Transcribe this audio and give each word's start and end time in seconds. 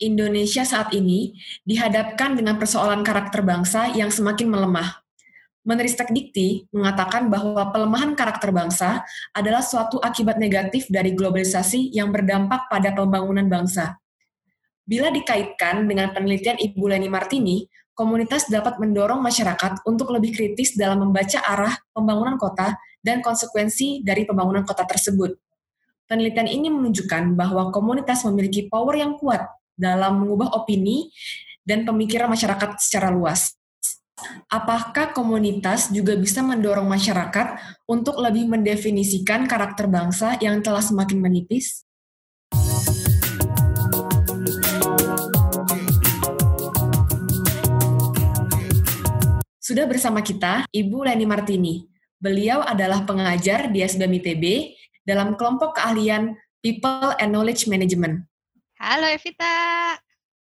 Indonesia 0.00 0.64
saat 0.64 0.96
ini 0.96 1.36
dihadapkan 1.68 2.32
dengan 2.32 2.56
persoalan 2.56 3.04
karakter 3.04 3.44
bangsa 3.44 3.92
yang 3.92 4.08
semakin 4.08 4.48
melemah. 4.48 5.04
Menristek 5.60 6.08
Dikti 6.08 6.64
mengatakan 6.72 7.28
bahwa 7.28 7.68
pelemahan 7.68 8.16
karakter 8.16 8.48
bangsa 8.48 9.04
adalah 9.36 9.60
suatu 9.60 10.00
akibat 10.00 10.40
negatif 10.40 10.88
dari 10.88 11.12
globalisasi 11.12 11.92
yang 11.92 12.08
berdampak 12.08 12.64
pada 12.72 12.96
pembangunan 12.96 13.44
bangsa. 13.44 14.00
Bila 14.88 15.12
dikaitkan 15.12 15.84
dengan 15.84 16.16
penelitian 16.16 16.56
Ibu 16.56 16.96
Leni 16.96 17.12
Martini, 17.12 17.68
komunitas 17.92 18.48
dapat 18.48 18.80
mendorong 18.80 19.20
masyarakat 19.20 19.84
untuk 19.84 20.16
lebih 20.16 20.32
kritis 20.32 20.72
dalam 20.80 21.04
membaca 21.04 21.44
arah 21.44 21.76
pembangunan 21.92 22.40
kota 22.40 22.80
dan 23.04 23.20
konsekuensi 23.20 24.00
dari 24.00 24.24
pembangunan 24.24 24.64
kota 24.64 24.88
tersebut. 24.88 25.36
Penelitian 26.08 26.48
ini 26.48 26.72
menunjukkan 26.72 27.36
bahwa 27.36 27.68
komunitas 27.68 28.24
memiliki 28.24 28.66
power 28.66 28.96
yang 28.96 29.20
kuat 29.20 29.44
dalam 29.80 30.20
mengubah 30.20 30.52
opini 30.52 31.08
dan 31.64 31.88
pemikiran 31.88 32.28
masyarakat 32.28 32.76
secara 32.76 33.08
luas. 33.08 33.56
Apakah 34.52 35.16
komunitas 35.16 35.88
juga 35.88 36.12
bisa 36.12 36.44
mendorong 36.44 36.84
masyarakat 36.84 37.56
untuk 37.88 38.20
lebih 38.20 38.44
mendefinisikan 38.52 39.48
karakter 39.48 39.88
bangsa 39.88 40.36
yang 40.44 40.60
telah 40.60 40.84
semakin 40.84 41.16
menipis? 41.24 41.88
Sudah 49.70 49.86
bersama 49.86 50.20
kita 50.20 50.68
Ibu 50.68 51.08
Leni 51.08 51.24
Martini. 51.24 51.86
Beliau 52.20 52.60
adalah 52.60 53.08
pengajar 53.08 53.72
di 53.72 53.80
SBM 53.80 54.20
ITB 54.20 54.44
dalam 55.08 55.38
kelompok 55.38 55.80
keahlian 55.80 56.36
People 56.60 57.16
and 57.16 57.32
Knowledge 57.32 57.64
Management. 57.64 58.29
Halo 58.80 59.12
Evita. 59.12 59.92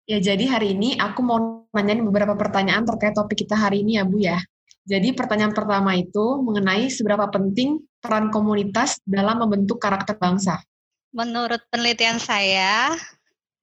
Ya, 0.06 0.23
jadi 0.23 0.47
hari 0.47 0.78
ini 0.78 0.95
aku 0.95 1.27
mau 1.27 1.66
nanyain 1.74 2.06
beberapa 2.06 2.38
pertanyaan 2.38 2.87
terkait 2.87 3.11
topik 3.11 3.34
kita 3.34 3.58
hari 3.58 3.83
ini 3.83 3.98
ya, 3.98 4.06
Bu 4.06 4.22
ya. 4.22 4.39
Jadi 4.86 5.11
pertanyaan 5.11 5.50
pertama 5.50 5.98
itu 5.98 6.39
mengenai 6.47 6.86
seberapa 6.86 7.27
penting 7.34 7.83
peran 7.98 8.31
komunitas 8.31 9.03
dalam 9.03 9.42
membentuk 9.42 9.83
karakter 9.83 10.14
bangsa. 10.22 10.62
Menurut 11.11 11.66
penelitian 11.66 12.22
saya, 12.22 12.94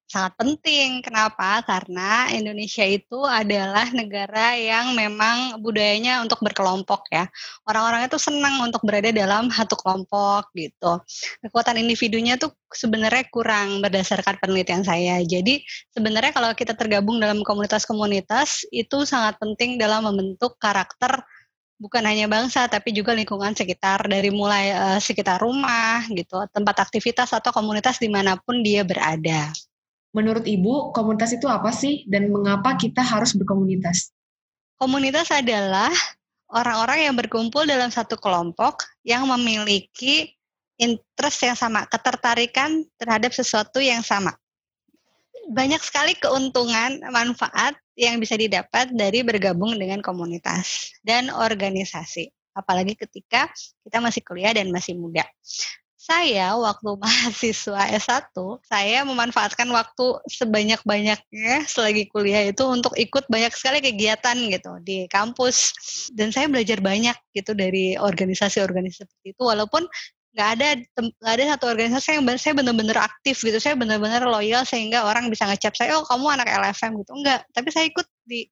sangat 0.06 0.34
penting. 0.38 1.02
Kenapa? 1.02 1.62
Karena 1.66 2.30
Indonesia 2.30 2.86
itu 2.86 3.26
adalah 3.26 3.90
negara 3.92 4.54
yang 4.54 4.94
memang 4.94 5.60
budayanya 5.60 6.22
untuk 6.22 6.42
berkelompok 6.46 7.10
ya. 7.10 7.26
Orang-orang 7.66 8.06
itu 8.06 8.18
senang 8.22 8.62
untuk 8.62 8.86
berada 8.86 9.10
dalam 9.10 9.50
satu 9.50 9.74
kelompok 9.78 10.54
gitu. 10.54 11.02
Kekuatan 11.42 11.82
individunya 11.82 12.38
tuh 12.38 12.54
sebenarnya 12.70 13.26
kurang 13.34 13.82
berdasarkan 13.82 14.38
penelitian 14.38 14.86
saya. 14.86 15.22
Jadi 15.26 15.66
sebenarnya 15.94 16.32
kalau 16.32 16.54
kita 16.54 16.78
tergabung 16.78 17.18
dalam 17.18 17.42
komunitas-komunitas 17.42 18.66
itu 18.70 19.04
sangat 19.04 19.42
penting 19.42 19.82
dalam 19.82 20.06
membentuk 20.06 20.58
karakter 20.62 21.26
bukan 21.76 22.08
hanya 22.08 22.32
bangsa 22.32 22.72
tapi 22.72 22.96
juga 22.96 23.12
lingkungan 23.12 23.52
sekitar 23.52 24.08
dari 24.08 24.32
mulai 24.32 24.72
uh, 24.72 25.00
sekitar 25.00 25.44
rumah 25.44 26.08
gitu 26.08 26.40
tempat 26.56 26.88
aktivitas 26.88 27.36
atau 27.36 27.52
komunitas 27.52 28.00
di 28.00 28.08
mana 28.08 28.40
pun 28.40 28.64
dia 28.64 28.88
berada. 28.88 29.52
Menurut 30.16 30.48
Ibu, 30.48 30.96
komunitas 30.96 31.36
itu 31.36 31.52
apa 31.52 31.76
sih 31.76 32.08
dan 32.08 32.32
mengapa 32.32 32.80
kita 32.80 33.04
harus 33.04 33.36
berkomunitas? 33.36 34.16
Komunitas 34.80 35.28
adalah 35.28 35.92
orang-orang 36.48 37.12
yang 37.12 37.16
berkumpul 37.20 37.68
dalam 37.68 37.92
satu 37.92 38.16
kelompok 38.16 38.88
yang 39.04 39.28
memiliki 39.28 40.32
interest 40.80 41.44
yang 41.44 41.60
sama, 41.60 41.84
ketertarikan 41.92 42.88
terhadap 42.96 43.36
sesuatu 43.36 43.84
yang 43.84 44.00
sama. 44.00 44.32
Banyak 45.52 45.84
sekali 45.84 46.16
keuntungan, 46.16 47.04
manfaat 47.12 47.76
yang 48.00 48.16
bisa 48.16 48.40
didapat 48.40 48.96
dari 48.96 49.20
bergabung 49.20 49.76
dengan 49.76 50.00
komunitas 50.00 50.96
dan 51.04 51.28
organisasi 51.28 52.32
apalagi 52.56 52.96
ketika 52.96 53.52
kita 53.84 54.00
masih 54.00 54.24
kuliah 54.24 54.56
dan 54.56 54.72
masih 54.72 54.96
muda 54.96 55.28
saya 56.06 56.54
waktu 56.54 56.90
mahasiswa 57.02 57.82
S1, 57.98 58.38
saya 58.70 59.02
memanfaatkan 59.02 59.66
waktu 59.74 60.22
sebanyak-banyaknya 60.30 61.66
selagi 61.66 62.06
kuliah 62.14 62.46
itu 62.46 62.62
untuk 62.70 62.94
ikut 62.94 63.26
banyak 63.26 63.50
sekali 63.58 63.82
kegiatan 63.82 64.38
gitu 64.54 64.78
di 64.86 65.10
kampus. 65.10 65.74
Dan 66.14 66.30
saya 66.30 66.46
belajar 66.46 66.78
banyak 66.78 67.18
gitu 67.34 67.58
dari 67.58 67.98
organisasi-organisasi 67.98 69.02
seperti 69.02 69.34
itu 69.34 69.42
walaupun 69.42 69.90
nggak 70.36 70.50
ada 70.60 70.68
nggak 71.00 71.34
ada 71.40 71.44
satu 71.56 71.66
organisasi 71.72 72.20
yang 72.20 72.28
saya 72.36 72.54
benar-benar 72.60 73.08
aktif 73.08 73.40
gitu 73.40 73.56
saya 73.56 73.80
benar-benar 73.80 74.28
loyal 74.28 74.68
sehingga 74.68 75.08
orang 75.08 75.32
bisa 75.32 75.48
ngecap 75.48 75.72
saya 75.80 75.96
oh 75.96 76.04
kamu 76.04 76.28
anak 76.38 76.52
LFM 76.52 77.02
gitu. 77.02 77.12
Enggak 77.16 77.48
tapi 77.56 77.72
saya 77.72 77.88
ikut 77.88 78.04
di 78.28 78.44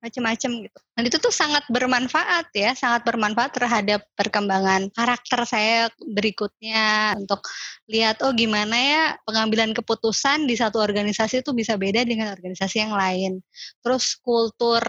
macam-macam 0.00 0.50
gitu. 0.68 0.78
Dan 0.96 1.02
itu 1.08 1.16
tuh 1.18 1.32
sangat 1.32 1.64
bermanfaat 1.72 2.52
ya, 2.52 2.76
sangat 2.76 3.02
bermanfaat 3.02 3.56
terhadap 3.56 4.04
perkembangan 4.14 4.92
karakter 4.92 5.40
saya 5.48 5.88
berikutnya 5.98 7.16
untuk 7.16 7.42
lihat 7.88 8.20
oh 8.22 8.32
gimana 8.36 8.76
ya 8.76 9.02
pengambilan 9.24 9.72
keputusan 9.72 10.44
di 10.44 10.54
satu 10.54 10.78
organisasi 10.78 11.40
itu 11.42 11.50
bisa 11.56 11.74
beda 11.80 12.04
dengan 12.04 12.32
organisasi 12.32 12.86
yang 12.86 12.94
lain. 12.94 13.40
Terus 13.80 14.16
kultur 14.20 14.84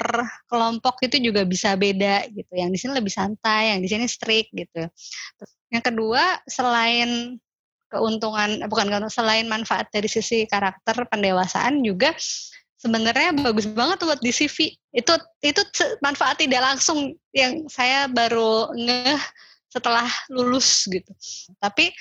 kelompok 0.52 1.02
itu 1.08 1.18
juga 1.20 1.48
bisa 1.48 1.74
beda 1.80 2.28
gitu. 2.32 2.52
Yang 2.54 2.70
di 2.76 2.78
sini 2.84 2.92
lebih 3.00 3.14
santai, 3.14 3.74
yang 3.76 3.80
di 3.82 3.90
sini 3.90 4.06
strict 4.06 4.52
gitu. 4.54 4.86
Terus 5.40 5.52
yang 5.72 5.84
kedua 5.84 6.24
selain 6.48 7.40
keuntungan 7.88 8.68
bukan 8.68 9.08
selain 9.08 9.48
manfaat 9.48 9.88
dari 9.88 10.12
sisi 10.12 10.44
karakter 10.44 11.08
pendewasaan 11.08 11.80
juga 11.84 12.12
sebenarnya 12.78 13.34
bagus 13.42 13.66
banget 13.70 14.02
buat 14.02 14.22
di 14.22 14.32
CV. 14.32 14.74
Itu 14.94 15.14
itu 15.42 15.62
manfaat 16.02 16.42
tidak 16.42 16.62
langsung 16.64 17.18
yang 17.34 17.66
saya 17.70 18.10
baru 18.10 18.72
ngeh 18.74 19.22
setelah 19.70 20.08
lulus 20.32 20.86
gitu. 20.88 21.12
Tapi 21.60 21.92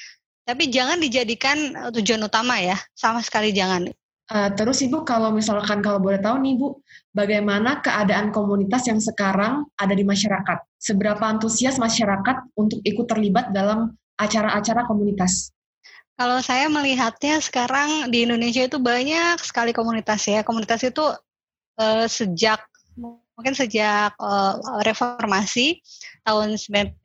tapi 0.46 0.70
jangan 0.70 1.02
dijadikan 1.02 1.74
tujuan 1.90 2.22
utama 2.22 2.62
ya, 2.62 2.78
sama 2.94 3.18
sekali 3.18 3.50
jangan. 3.50 3.90
Uh, 4.26 4.50
terus 4.58 4.82
Ibu 4.82 5.06
kalau 5.06 5.30
misalkan 5.30 5.78
kalau 5.82 6.02
boleh 6.02 6.18
tahu 6.18 6.42
nih 6.42 6.58
Bu, 6.58 6.82
bagaimana 7.14 7.78
keadaan 7.78 8.34
komunitas 8.34 8.86
yang 8.90 8.98
sekarang 8.98 9.66
ada 9.78 9.94
di 9.94 10.02
masyarakat? 10.02 10.66
Seberapa 10.82 11.22
antusias 11.22 11.78
masyarakat 11.78 12.54
untuk 12.58 12.82
ikut 12.82 13.06
terlibat 13.06 13.54
dalam 13.54 13.94
acara-acara 14.18 14.86
komunitas? 14.86 15.54
Kalau 16.16 16.40
saya 16.40 16.72
melihatnya 16.72 17.44
sekarang 17.44 18.08
di 18.08 18.24
Indonesia 18.24 18.64
itu 18.64 18.80
banyak 18.80 19.36
sekali 19.44 19.76
komunitas 19.76 20.24
ya. 20.24 20.40
Komunitas 20.40 20.80
itu 20.80 21.04
uh, 21.76 22.06
sejak 22.08 22.64
mungkin 23.36 23.52
sejak 23.52 24.16
uh, 24.16 24.56
reformasi 24.80 25.84
tahun 26.24 26.56
98 26.56 26.96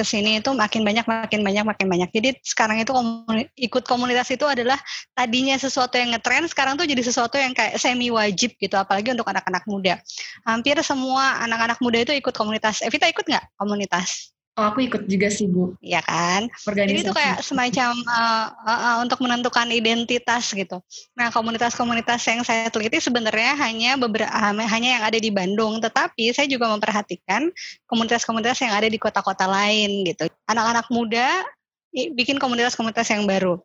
ke 0.00 0.04
sini 0.08 0.40
itu 0.40 0.48
makin 0.56 0.88
banyak 0.88 1.04
makin 1.04 1.44
banyak 1.44 1.64
makin 1.68 1.86
banyak. 1.86 2.08
Jadi 2.16 2.40
sekarang 2.40 2.80
itu 2.80 2.96
komuni 2.96 3.44
ikut 3.60 3.84
komunitas 3.84 4.32
itu 4.32 4.48
adalah 4.48 4.80
tadinya 5.12 5.52
sesuatu 5.60 6.00
yang 6.00 6.16
ngetren 6.16 6.48
sekarang 6.48 6.80
tuh 6.80 6.88
jadi 6.88 7.04
sesuatu 7.04 7.36
yang 7.36 7.52
kayak 7.52 7.76
semi 7.76 8.08
wajib 8.08 8.56
gitu 8.56 8.74
apalagi 8.80 9.12
untuk 9.12 9.28
anak-anak 9.28 9.68
muda. 9.68 10.00
Hampir 10.48 10.80
semua 10.80 11.44
anak-anak 11.44 11.76
muda 11.84 12.08
itu 12.08 12.12
ikut 12.16 12.32
komunitas. 12.32 12.80
Evita 12.80 13.04
ikut 13.04 13.28
nggak 13.28 13.60
komunitas? 13.60 14.35
Oh, 14.56 14.72
aku 14.72 14.88
ikut 14.88 15.04
juga 15.04 15.28
sih, 15.28 15.44
Bu. 15.44 15.76
Iya 15.84 16.00
kan? 16.00 16.48
Jadi 16.64 17.04
itu 17.04 17.12
kayak 17.12 17.44
semacam 17.44 17.92
uh, 18.08 18.48
uh, 18.64 18.72
uh, 18.72 18.96
untuk 19.04 19.20
menentukan 19.20 19.68
identitas 19.68 20.48
gitu. 20.48 20.80
Nah, 21.12 21.28
komunitas-komunitas 21.28 22.24
yang 22.24 22.40
saya 22.40 22.72
teliti 22.72 22.96
sebenarnya 22.96 23.52
hanya 23.60 24.00
beberapa 24.00 24.32
hanya 24.48 24.96
yang 24.96 25.04
ada 25.04 25.20
di 25.20 25.28
Bandung, 25.28 25.76
tetapi 25.84 26.32
saya 26.32 26.48
juga 26.48 26.72
memperhatikan 26.72 27.52
komunitas-komunitas 27.84 28.56
yang 28.64 28.72
ada 28.72 28.88
di 28.88 28.96
kota-kota 28.96 29.44
lain 29.44 30.08
gitu. 30.08 30.24
Anak-anak 30.48 30.88
muda 30.88 31.44
bikin 31.92 32.40
komunitas-komunitas 32.40 33.12
yang 33.12 33.28
baru. 33.28 33.60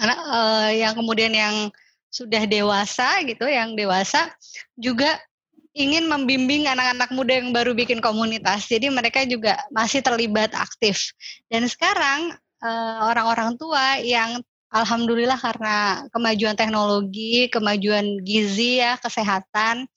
Anak 0.00 0.18
uh, 0.24 0.72
yang 0.72 0.96
kemudian 0.96 1.36
yang 1.36 1.68
sudah 2.08 2.48
dewasa 2.48 3.20
gitu, 3.28 3.44
yang 3.44 3.76
dewasa 3.76 4.32
juga 4.72 5.20
ingin 5.74 6.06
membimbing 6.06 6.70
anak-anak 6.70 7.10
muda 7.10 7.34
yang 7.34 7.50
baru 7.50 7.74
bikin 7.74 7.98
komunitas. 7.98 8.70
Jadi 8.70 8.88
mereka 8.88 9.26
juga 9.26 9.58
masih 9.74 10.00
terlibat 10.00 10.54
aktif. 10.54 11.12
Dan 11.50 11.66
sekarang 11.66 12.32
eh, 12.62 12.98
orang-orang 13.02 13.58
tua 13.58 13.98
yang 13.98 14.38
alhamdulillah 14.70 15.38
karena 15.38 16.06
kemajuan 16.14 16.54
teknologi, 16.54 17.50
kemajuan 17.50 18.22
gizi 18.22 18.82
ya, 18.82 18.98
kesehatan 18.98 19.90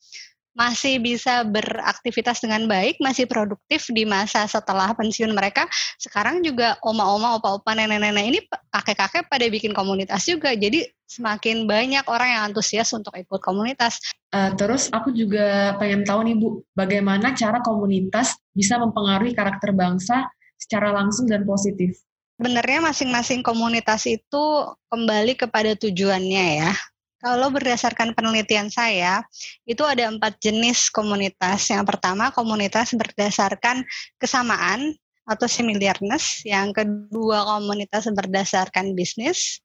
masih 0.58 0.98
bisa 0.98 1.46
beraktivitas 1.46 2.42
dengan 2.42 2.66
baik, 2.66 2.98
masih 2.98 3.30
produktif 3.30 3.86
di 3.94 4.02
masa 4.02 4.42
setelah 4.50 4.90
pensiun 4.90 5.30
mereka. 5.30 5.70
Sekarang 6.02 6.42
juga 6.42 6.74
oma-oma, 6.82 7.38
opa-opa, 7.38 7.78
nenek-nenek 7.78 8.24
ini 8.26 8.40
kakek-kakek 8.74 9.30
pada 9.30 9.46
bikin 9.46 9.70
komunitas 9.70 10.26
juga. 10.26 10.50
Jadi 10.58 10.82
semakin 11.06 11.70
banyak 11.70 12.02
orang 12.10 12.28
yang 12.34 12.42
antusias 12.50 12.90
untuk 12.90 13.14
ikut 13.14 13.38
komunitas. 13.38 14.02
Uh, 14.34 14.50
terus 14.58 14.90
aku 14.90 15.14
juga 15.14 15.78
pengen 15.78 16.02
tahu 16.02 16.26
nih 16.26 16.34
Bu, 16.34 16.66
bagaimana 16.74 17.38
cara 17.38 17.62
komunitas 17.62 18.34
bisa 18.50 18.82
mempengaruhi 18.82 19.38
karakter 19.38 19.70
bangsa 19.70 20.26
secara 20.58 20.90
langsung 20.90 21.30
dan 21.30 21.46
positif? 21.46 22.02
Sebenarnya 22.34 22.82
masing-masing 22.82 23.46
komunitas 23.46 24.10
itu 24.10 24.42
kembali 24.90 25.38
kepada 25.38 25.78
tujuannya 25.78 26.66
ya 26.66 26.70
Kalau 27.18 27.50
berdasarkan 27.50 28.14
penelitian 28.14 28.70
saya, 28.70 29.26
itu 29.66 29.82
ada 29.82 30.06
empat 30.06 30.38
jenis 30.38 30.86
komunitas. 30.94 31.66
Yang 31.66 31.90
pertama, 31.90 32.30
komunitas 32.30 32.94
berdasarkan 32.94 33.82
kesamaan 34.22 34.94
atau 35.26 35.50
similarness. 35.50 36.46
Yang 36.46 36.78
kedua, 36.82 37.58
komunitas 37.58 38.06
berdasarkan 38.06 38.94
bisnis. 38.94 39.58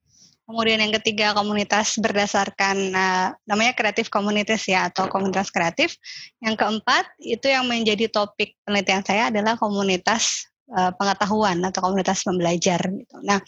Kemudian 0.44 0.84
yang 0.84 0.92
ketiga 1.00 1.32
komunitas 1.32 1.96
berdasarkan 2.04 2.92
uh, 2.92 3.32
namanya 3.48 3.72
kreatif 3.80 4.12
komunitas 4.12 4.68
ya 4.68 4.92
atau 4.92 5.08
komunitas 5.08 5.48
kreatif. 5.48 5.96
Yang 6.44 6.60
keempat 6.60 7.06
itu 7.24 7.48
yang 7.48 7.64
menjadi 7.64 8.12
topik 8.12 8.60
penelitian 8.68 9.08
saya 9.08 9.32
adalah 9.32 9.56
komunitas 9.56 10.52
uh, 10.76 10.92
pengetahuan 11.00 11.64
atau 11.64 11.80
komunitas 11.80 12.28
pembelajar 12.28 12.82
gitu. 12.92 13.16
Nah, 13.24 13.40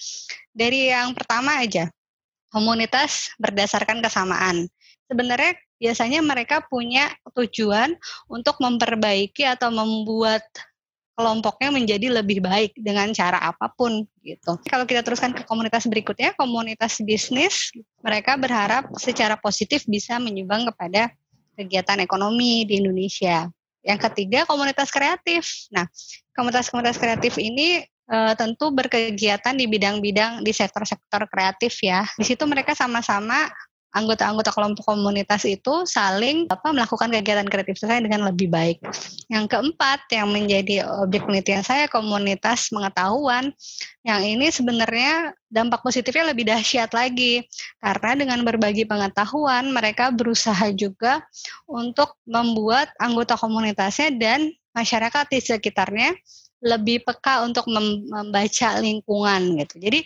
dari 0.55 0.95
yang 0.95 1.11
pertama 1.11 1.59
aja 1.59 1.91
komunitas 2.49 3.33
berdasarkan 3.37 3.99
kesamaan. 4.01 4.65
Sebenarnya 5.05 5.53
biasanya 5.77 6.19
mereka 6.23 6.65
punya 6.65 7.11
tujuan 7.35 7.93
untuk 8.31 8.57
memperbaiki 8.63 9.45
atau 9.45 9.69
membuat 9.69 10.41
kelompoknya 11.15 11.71
menjadi 11.71 12.11
lebih 12.11 12.43
baik 12.43 12.75
dengan 12.75 13.07
cara 13.15 13.39
apa 13.39 13.71
pun 13.71 14.03
gitu. 14.19 14.59
Kalau 14.67 14.83
kita 14.83 14.99
teruskan 14.99 15.31
ke 15.31 15.47
komunitas 15.47 15.87
berikutnya, 15.87 16.35
komunitas 16.35 16.99
bisnis, 16.99 17.71
mereka 18.03 18.35
berharap 18.35 18.91
secara 18.99 19.39
positif 19.39 19.87
bisa 19.87 20.19
menyumbang 20.19 20.67
kepada 20.75 21.15
kegiatan 21.55 22.03
ekonomi 22.03 22.67
di 22.67 22.83
Indonesia. 22.83 23.47
Yang 23.79 24.11
ketiga, 24.11 24.43
komunitas 24.43 24.91
kreatif. 24.91 25.71
Nah, 25.71 25.87
komunitas-komunitas 26.35 26.99
kreatif 26.99 27.39
ini 27.39 27.87
e, 28.05 28.17
tentu 28.37 28.71
berkegiatan 28.71 29.53
di 29.57 29.65
bidang-bidang 29.65 30.41
di 30.45 30.51
sektor-sektor 30.53 31.25
kreatif 31.29 31.81
ya. 31.81 32.05
Di 32.17 32.25
situ 32.25 32.45
mereka 32.45 32.77
sama-sama 32.77 33.49
anggota-anggota 33.95 34.51
kelompok 34.51 34.83
komunitas 34.83 35.47
itu 35.47 35.87
saling 35.87 36.51
apa 36.51 36.75
melakukan 36.75 37.07
kegiatan 37.07 37.47
kreatif 37.47 37.79
saya 37.79 38.03
dengan 38.03 38.27
lebih 38.27 38.51
baik. 38.51 38.83
Yang 39.31 39.55
keempat 39.55 40.11
yang 40.11 40.27
menjadi 40.35 40.83
objek 41.07 41.23
penelitian 41.23 41.63
saya 41.63 41.87
komunitas 41.87 42.67
pengetahuan. 42.67 43.55
Yang 44.03 44.21
ini 44.35 44.47
sebenarnya 44.51 45.31
dampak 45.47 45.79
positifnya 45.79 46.35
lebih 46.35 46.45
dahsyat 46.45 46.91
lagi 46.91 47.47
karena 47.79 48.11
dengan 48.19 48.43
berbagi 48.43 48.83
pengetahuan 48.83 49.71
mereka 49.71 50.11
berusaha 50.11 50.69
juga 50.75 51.23
untuk 51.65 52.19
membuat 52.27 52.91
anggota 52.99 53.39
komunitasnya 53.39 54.11
dan 54.19 54.51
masyarakat 54.75 55.25
di 55.31 55.39
sekitarnya 55.39 56.11
lebih 56.65 57.05
peka 57.05 57.45
untuk 57.45 57.69
membaca 57.69 58.69
lingkungan 58.81 59.53
gitu. 59.61 59.77
Jadi 59.77 59.99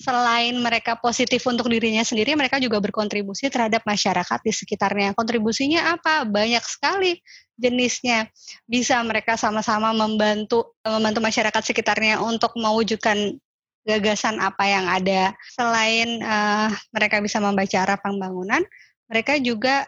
selain 0.00 0.56
mereka 0.56 0.96
positif 0.96 1.44
untuk 1.44 1.68
dirinya 1.68 2.00
sendiri, 2.00 2.32
mereka 2.32 2.56
juga 2.56 2.80
berkontribusi 2.80 3.52
terhadap 3.52 3.84
masyarakat 3.84 4.40
di 4.40 4.52
sekitarnya. 4.56 5.12
Kontribusinya 5.12 5.92
apa? 5.92 6.24
Banyak 6.24 6.64
sekali 6.64 7.20
jenisnya. 7.60 8.32
Bisa 8.64 8.96
mereka 9.04 9.36
sama-sama 9.36 9.92
membantu 9.92 10.72
membantu 10.80 11.20
masyarakat 11.20 11.62
sekitarnya 11.68 12.24
untuk 12.24 12.56
mewujudkan 12.56 13.36
gagasan 13.84 14.40
apa 14.40 14.64
yang 14.64 14.88
ada. 14.88 15.36
Selain 15.52 16.24
uh, 16.24 16.72
mereka 16.96 17.20
bisa 17.20 17.44
membaca 17.44 17.76
arah 17.84 18.00
pembangunan, 18.00 18.64
mereka 19.06 19.36
juga 19.36 19.84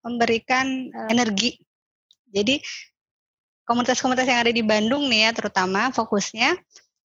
memberikan 0.00 0.64
uh, 0.96 1.12
energi. 1.12 1.60
Jadi 2.32 2.60
komunitas-komunitas 3.68 4.24
yang 4.24 4.40
ada 4.40 4.52
di 4.52 4.64
Bandung 4.64 5.06
nih 5.12 5.28
ya 5.28 5.30
terutama 5.36 5.92
fokusnya 5.92 6.56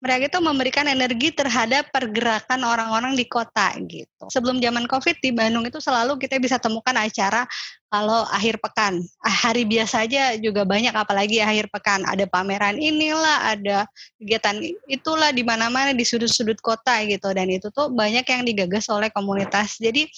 mereka 0.01 0.33
itu 0.33 0.39
memberikan 0.41 0.89
energi 0.89 1.29
terhadap 1.29 1.93
pergerakan 1.93 2.65
orang-orang 2.65 3.12
di 3.12 3.29
kota 3.29 3.77
gitu. 3.85 4.33
Sebelum 4.33 4.57
zaman 4.57 4.89
Covid 4.89 5.21
di 5.21 5.29
Bandung 5.29 5.69
itu 5.69 5.77
selalu 5.77 6.17
kita 6.17 6.41
bisa 6.41 6.57
temukan 6.57 6.97
acara 6.97 7.45
kalau 7.93 8.25
akhir 8.33 8.65
pekan. 8.65 9.05
Ah, 9.21 9.29
hari 9.29 9.69
biasa 9.69 10.09
aja 10.09 10.41
juga 10.41 10.65
banyak 10.65 10.97
apalagi 10.97 11.45
akhir 11.45 11.69
pekan. 11.69 12.09
Ada 12.09 12.25
pameran 12.25 12.81
inilah, 12.81 13.53
ada 13.53 13.85
kegiatan 14.17 14.56
itulah 14.89 15.37
di 15.37 15.45
mana-mana 15.45 15.93
di 15.93 16.05
sudut-sudut 16.09 16.56
kota 16.65 17.05
gitu 17.05 17.29
dan 17.37 17.53
itu 17.53 17.69
tuh 17.69 17.93
banyak 17.93 18.25
yang 18.25 18.43
digagas 18.49 18.89
oleh 18.89 19.13
komunitas. 19.13 19.77
Jadi 19.77 20.09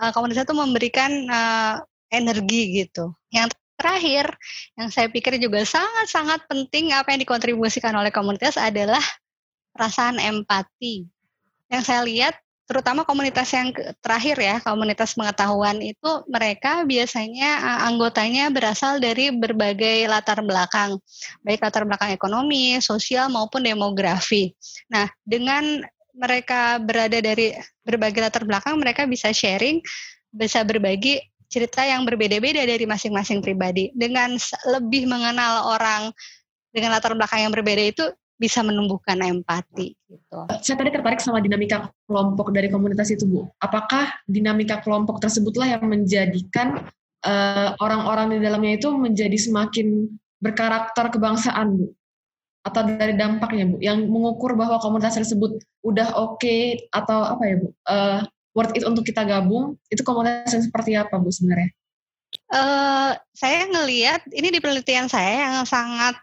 eh, 0.00 0.10
komunitas 0.16 0.48
itu 0.48 0.56
memberikan 0.56 1.12
uh, 1.28 1.76
energi 2.08 2.72
gitu. 2.72 3.12
Yang 3.28 3.52
terakhir 3.80 4.28
yang 4.76 4.92
saya 4.92 5.08
pikir 5.08 5.40
juga 5.40 5.64
sangat-sangat 5.64 6.44
penting 6.44 6.92
apa 6.92 7.16
yang 7.16 7.24
dikontribusikan 7.24 7.96
oleh 7.96 8.12
komunitas 8.12 8.60
adalah 8.60 9.00
perasaan 9.72 10.20
empati. 10.20 11.08
Yang 11.72 11.82
saya 11.88 12.04
lihat 12.04 12.34
terutama 12.68 13.02
komunitas 13.02 13.50
yang 13.50 13.72
terakhir 13.98 14.36
ya, 14.38 14.56
komunitas 14.62 15.16
pengetahuan 15.16 15.80
itu 15.82 16.10
mereka 16.30 16.84
biasanya 16.84 17.50
eh, 17.58 17.80
anggotanya 17.90 18.52
berasal 18.52 19.00
dari 19.00 19.32
berbagai 19.32 20.06
latar 20.06 20.44
belakang, 20.44 21.00
baik 21.42 21.64
latar 21.64 21.88
belakang 21.88 22.12
ekonomi, 22.12 22.78
sosial 22.84 23.26
maupun 23.32 23.64
demografi. 23.64 24.52
Nah, 24.92 25.08
dengan 25.24 25.82
mereka 26.14 26.76
berada 26.78 27.18
dari 27.18 27.56
berbagai 27.80 28.20
latar 28.20 28.44
belakang, 28.44 28.76
mereka 28.76 29.08
bisa 29.08 29.32
sharing, 29.32 29.80
bisa 30.30 30.62
berbagi 30.62 31.29
cerita 31.50 31.82
yang 31.82 32.06
berbeda-beda 32.06 32.62
dari 32.62 32.86
masing-masing 32.86 33.42
pribadi. 33.42 33.90
Dengan 33.92 34.38
lebih 34.70 35.10
mengenal 35.10 35.74
orang 35.74 36.14
dengan 36.70 36.94
latar 36.94 37.12
belakang 37.18 37.42
yang 37.42 37.52
berbeda 37.52 37.82
itu 37.82 38.04
bisa 38.40 38.64
menumbuhkan 38.64 39.20
empati 39.20 39.92
gitu. 40.08 40.38
Saya 40.64 40.76
tadi 40.80 40.90
tertarik 40.96 41.20
sama 41.20 41.44
dinamika 41.44 41.92
kelompok 42.08 42.56
dari 42.56 42.72
komunitas 42.72 43.12
itu, 43.12 43.28
Bu. 43.28 43.44
Apakah 43.60 44.08
dinamika 44.24 44.80
kelompok 44.80 45.20
tersebutlah 45.20 45.76
yang 45.76 45.84
menjadikan 45.84 46.80
uh, 47.20 47.76
orang-orang 47.84 48.32
di 48.32 48.38
dalamnya 48.40 48.80
itu 48.80 48.88
menjadi 48.96 49.36
semakin 49.36 50.08
berkarakter 50.40 51.12
kebangsaan, 51.12 51.84
Bu? 51.84 51.92
Atau 52.64 52.88
dari 52.88 53.12
dampaknya, 53.12 53.68
Bu, 53.68 53.76
yang 53.84 54.08
mengukur 54.08 54.56
bahwa 54.56 54.80
komunitas 54.80 55.20
tersebut 55.20 55.60
udah 55.84 56.16
oke 56.16 56.40
okay, 56.40 56.88
atau 56.96 57.36
apa 57.36 57.42
ya, 57.44 57.54
Bu? 57.60 57.68
Uh, 57.84 58.20
worth 58.56 58.74
it 58.74 58.82
untuk 58.82 59.06
kita 59.06 59.22
gabung 59.26 59.78
itu 59.90 60.02
komunitas 60.02 60.52
yang 60.54 60.64
seperti 60.64 60.90
apa 60.98 61.14
bu 61.18 61.30
sebenarnya? 61.30 61.70
Uh, 62.50 63.14
saya 63.34 63.66
ngelihat 63.66 64.22
ini 64.30 64.54
di 64.54 64.58
penelitian 64.62 65.10
saya 65.10 65.50
yang 65.50 65.66
sangat 65.66 66.14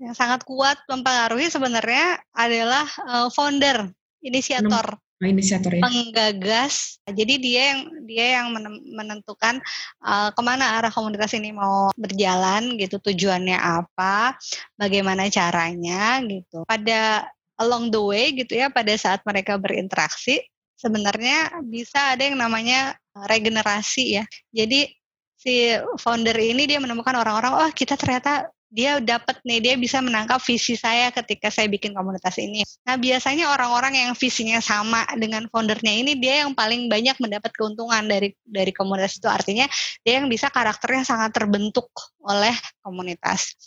yang 0.00 0.16
sangat 0.16 0.40
kuat 0.48 0.80
mempengaruhi 0.88 1.52
sebenarnya 1.52 2.16
adalah 2.32 2.88
uh, 3.04 3.28
founder 3.28 3.92
inisiator 4.24 4.96
oh, 4.96 5.24
inisiator 5.28 5.76
ya. 5.76 5.84
penggagas 5.84 7.04
jadi 7.04 7.34
dia 7.36 7.62
yang 7.76 7.80
dia 8.08 8.26
yang 8.40 8.56
menentukan 8.96 9.60
uh, 10.00 10.32
ke 10.32 10.40
mana 10.40 10.80
arah 10.80 10.88
komunitas 10.88 11.36
ini 11.36 11.52
mau 11.52 11.92
berjalan 12.00 12.80
gitu 12.80 12.96
tujuannya 12.96 13.60
apa 13.60 14.40
bagaimana 14.80 15.28
caranya 15.28 16.24
gitu 16.24 16.64
pada 16.64 17.28
along 17.60 17.92
the 17.92 18.00
way 18.00 18.32
gitu 18.32 18.56
ya 18.56 18.72
pada 18.72 18.96
saat 18.96 19.20
mereka 19.28 19.60
berinteraksi 19.60 20.40
sebenarnya 20.80 21.60
bisa 21.68 22.16
ada 22.16 22.24
yang 22.24 22.40
namanya 22.40 22.96
eh, 22.96 23.26
regenerasi 23.28 24.04
ya. 24.16 24.24
Jadi 24.48 24.88
si 25.36 25.76
founder 26.00 26.36
ini 26.36 26.64
dia 26.64 26.80
menemukan 26.80 27.16
orang-orang, 27.16 27.52
oh 27.64 27.70
kita 27.72 27.96
ternyata 27.96 28.48
dia 28.70 29.02
dapat 29.02 29.42
nih, 29.42 29.58
dia 29.58 29.74
bisa 29.74 29.98
menangkap 29.98 30.38
visi 30.46 30.78
saya 30.78 31.10
ketika 31.10 31.50
saya 31.50 31.66
bikin 31.66 31.90
komunitas 31.90 32.38
ini. 32.38 32.62
Nah 32.86 32.94
biasanya 32.94 33.50
orang-orang 33.50 33.98
yang 33.98 34.12
visinya 34.14 34.62
sama 34.62 35.02
dengan 35.18 35.50
foundernya 35.50 35.90
ini 35.90 36.14
dia 36.14 36.46
yang 36.46 36.54
paling 36.54 36.86
banyak 36.86 37.18
mendapat 37.18 37.50
keuntungan 37.50 38.06
dari 38.06 38.30
dari 38.46 38.70
komunitas 38.70 39.18
itu. 39.18 39.26
Artinya 39.26 39.66
dia 40.06 40.22
yang 40.22 40.30
bisa 40.30 40.48
karakternya 40.54 41.02
sangat 41.02 41.34
terbentuk 41.34 41.90
oleh 42.22 42.54
komunitas. 42.78 43.58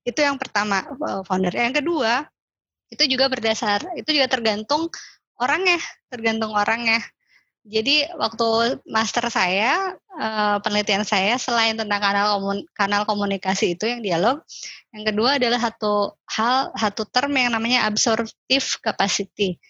Itu 0.00 0.24
yang 0.24 0.40
pertama 0.40 0.80
eh, 0.80 1.22
founder. 1.28 1.52
Yang 1.52 1.84
kedua 1.84 2.24
itu 2.88 3.04
juga 3.08 3.28
berdasar, 3.28 3.84
itu 3.96 4.16
juga 4.16 4.28
tergantung 4.28 4.88
orangnya, 5.42 5.82
tergantung 6.06 6.54
orangnya. 6.54 7.02
Jadi 7.62 8.02
waktu 8.18 8.82
master 8.90 9.30
saya, 9.30 9.94
uh, 10.18 10.58
penelitian 10.66 11.06
saya 11.06 11.38
selain 11.38 11.78
tentang 11.78 12.02
kanal 12.02 12.38
komun, 12.38 12.58
kanal 12.74 13.02
komunikasi 13.06 13.78
itu 13.78 13.86
yang 13.86 14.02
dialog, 14.02 14.42
yang 14.90 15.06
kedua 15.06 15.38
adalah 15.38 15.62
satu 15.62 16.18
hal, 16.26 16.74
satu 16.74 17.06
term 17.06 17.30
yang 17.38 17.54
namanya 17.54 17.86
absorptive 17.86 18.66
capacity. 18.82 19.62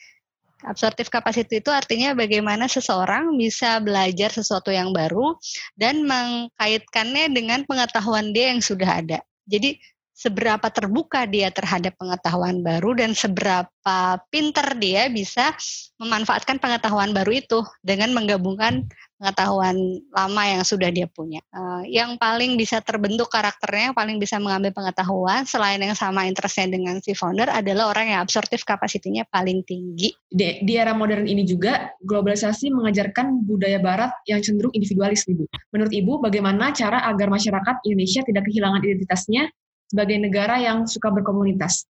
Absorptive 0.64 1.10
capacity 1.12 1.60
itu 1.60 1.68
artinya 1.68 2.14
bagaimana 2.16 2.64
seseorang 2.70 3.34
bisa 3.36 3.82
belajar 3.82 4.30
sesuatu 4.30 4.70
yang 4.70 4.94
baru 4.94 5.34
dan 5.76 6.06
mengkaitkannya 6.06 7.34
dengan 7.34 7.66
pengetahuan 7.68 8.30
dia 8.32 8.54
yang 8.54 8.62
sudah 8.62 9.04
ada. 9.04 9.18
Jadi 9.44 9.76
seberapa 10.12 10.68
terbuka 10.68 11.24
dia 11.24 11.48
terhadap 11.48 11.96
pengetahuan 11.96 12.60
baru 12.60 12.92
dan 12.94 13.16
seberapa 13.16 14.20
pinter 14.28 14.76
dia 14.76 15.08
bisa 15.08 15.56
memanfaatkan 15.96 16.60
pengetahuan 16.60 17.16
baru 17.16 17.40
itu 17.40 17.64
dengan 17.80 18.12
menggabungkan 18.12 18.86
pengetahuan 19.22 19.78
lama 20.10 20.42
yang 20.50 20.62
sudah 20.66 20.90
dia 20.90 21.06
punya. 21.06 21.38
Uh, 21.54 21.86
yang 21.86 22.18
paling 22.18 22.58
bisa 22.58 22.82
terbentuk 22.82 23.30
karakternya, 23.30 23.94
yang 23.94 23.96
paling 23.96 24.18
bisa 24.18 24.42
mengambil 24.42 24.74
pengetahuan 24.74 25.46
selain 25.46 25.78
yang 25.78 25.94
sama 25.94 26.26
interestnya 26.26 26.74
dengan 26.74 26.98
si 26.98 27.14
founder 27.14 27.46
adalah 27.46 27.94
orang 27.94 28.10
yang 28.10 28.20
absorptif 28.20 28.66
kapasitinya 28.66 29.22
paling 29.30 29.62
tinggi. 29.62 30.10
Di, 30.26 30.66
di 30.66 30.74
era 30.74 30.90
modern 30.90 31.30
ini 31.30 31.46
juga 31.46 31.94
globalisasi 32.02 32.74
mengajarkan 32.74 33.46
budaya 33.46 33.78
barat 33.78 34.10
yang 34.26 34.42
cenderung 34.42 34.74
individualis, 34.74 35.22
Ibu. 35.30 35.46
Menurut 35.70 35.92
Ibu, 35.94 36.12
bagaimana 36.18 36.74
cara 36.74 37.06
agar 37.06 37.30
masyarakat 37.30 37.86
Indonesia 37.86 38.26
tidak 38.26 38.42
kehilangan 38.50 38.82
identitasnya 38.82 39.46
sebagai 39.92 40.16
negara 40.16 40.56
yang 40.56 40.88
suka 40.88 41.12
berkomunitas? 41.12 41.84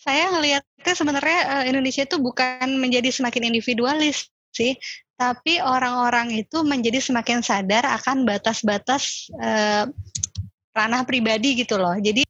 Saya 0.00 0.32
ngelihatnya 0.32 0.94
sebenarnya 0.96 1.40
eh, 1.60 1.64
Indonesia 1.68 2.08
itu 2.08 2.16
bukan 2.16 2.80
menjadi 2.80 3.12
semakin 3.12 3.52
individualis 3.52 4.32
sih, 4.56 4.72
tapi 5.20 5.60
orang-orang 5.60 6.32
itu 6.32 6.64
menjadi 6.64 7.04
semakin 7.04 7.44
sadar 7.44 7.84
akan 7.88 8.28
batas-batas 8.28 9.32
uh, 9.40 9.88
ranah 10.76 11.08
pribadi 11.08 11.56
gitu 11.56 11.80
loh. 11.80 11.96
Jadi 11.96 12.20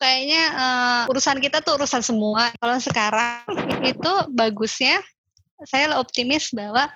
kayaknya 0.00 0.44
uh, 0.56 1.02
urusan 1.12 1.36
kita 1.42 1.60
tuh 1.60 1.76
urusan 1.76 2.00
semua. 2.00 2.48
Kalau 2.56 2.78
sekarang 2.80 3.44
itu 3.84 4.12
bagusnya 4.32 5.04
saya 5.62 5.94
optimis 5.98 6.50
bahwa 6.50 6.90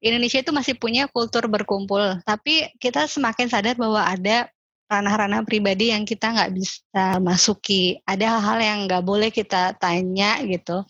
Indonesia 0.00 0.40
itu 0.40 0.52
masih 0.52 0.76
punya 0.76 1.08
kultur 1.08 1.48
berkumpul, 1.48 2.20
tapi 2.24 2.68
kita 2.76 3.08
semakin 3.08 3.48
sadar 3.48 3.76
bahwa 3.76 4.04
ada 4.04 4.48
ranah-ranah 4.90 5.46
pribadi 5.46 5.94
yang 5.94 6.02
kita 6.02 6.34
nggak 6.34 6.50
bisa 6.50 7.22
masuki. 7.22 8.02
Ada 8.02 8.36
hal-hal 8.36 8.58
yang 8.58 8.78
nggak 8.90 9.04
boleh 9.06 9.30
kita 9.30 9.78
tanya 9.78 10.42
gitu. 10.42 10.82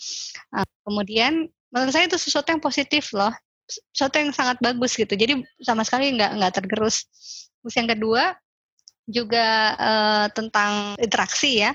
Uh, 0.51 0.67
kemudian 0.89 1.53
menurut 1.71 1.93
saya 1.93 2.09
itu 2.09 2.17
sesuatu 2.17 2.51
yang 2.51 2.63
positif 2.65 3.13
loh 3.13 3.31
sesuatu 3.95 4.19
yang 4.19 4.35
sangat 4.35 4.59
bagus 4.59 4.99
gitu 4.99 5.15
jadi 5.15 5.39
sama 5.63 5.87
sekali 5.87 6.11
nggak 6.19 6.43
nggak 6.43 6.55
tergerus 6.59 7.07
terus 7.63 7.75
yang 7.79 7.89
kedua 7.89 8.35
juga 9.07 9.47
uh, 9.79 10.27
tentang 10.35 10.99
interaksi 10.99 11.63
ya 11.63 11.73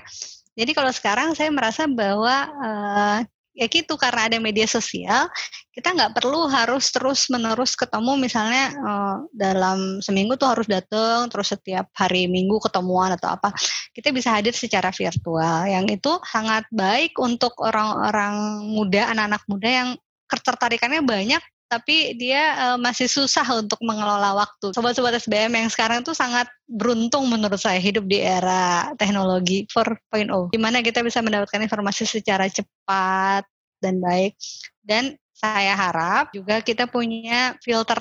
jadi 0.56 0.72
kalau 0.72 0.92
sekarang 0.92 1.32
saya 1.32 1.52
merasa 1.52 1.88
bahwa 1.88 2.36
uh, 2.48 3.18
ya 3.56 3.66
gitu 3.72 3.96
karena 3.96 4.28
ada 4.28 4.36
media 4.36 4.68
sosial 4.68 5.26
kita 5.76 5.92
nggak 5.92 6.16
perlu 6.16 6.48
harus 6.48 6.88
terus 6.88 7.28
menerus 7.28 7.76
ketemu. 7.76 8.16
Misalnya 8.16 8.72
uh, 8.80 9.16
dalam 9.28 10.00
seminggu 10.00 10.40
tuh 10.40 10.48
harus 10.48 10.64
datang 10.64 11.28
terus 11.28 11.52
setiap 11.52 11.92
hari 11.92 12.24
minggu 12.32 12.56
ketemuan 12.64 13.12
atau 13.12 13.36
apa. 13.36 13.52
Kita 13.92 14.08
bisa 14.08 14.32
hadir 14.32 14.56
secara 14.56 14.88
virtual. 14.88 15.68
Yang 15.68 16.00
itu 16.00 16.12
sangat 16.24 16.64
baik 16.72 17.12
untuk 17.20 17.52
orang-orang 17.60 18.64
muda 18.64 19.12
anak-anak 19.12 19.42
muda 19.52 19.68
yang 19.68 19.88
ketertarikannya 20.32 21.04
banyak 21.04 21.44
tapi 21.66 22.14
dia 22.14 22.54
uh, 22.54 22.78
masih 22.78 23.10
susah 23.10 23.42
untuk 23.58 23.78
mengelola 23.82 24.38
waktu. 24.38 24.70
Sobat-sobat 24.70 25.18
SBM 25.18 25.52
yang 25.54 25.70
sekarang 25.70 26.06
tuh 26.06 26.14
sangat 26.14 26.46
beruntung 26.66 27.26
menurut 27.26 27.58
saya 27.58 27.82
hidup 27.82 28.06
di 28.06 28.22
era 28.22 28.90
teknologi 28.98 29.66
4.0 29.70 30.54
di 30.54 30.58
mana 30.58 30.82
kita 30.82 31.02
bisa 31.02 31.22
mendapatkan 31.22 31.58
informasi 31.58 32.06
secara 32.06 32.46
cepat 32.46 33.46
dan 33.82 33.98
baik. 33.98 34.38
Dan 34.86 35.18
saya 35.36 35.74
harap 35.76 36.32
juga 36.32 36.62
kita 36.62 36.88
punya 36.88 37.58
filter 37.60 37.98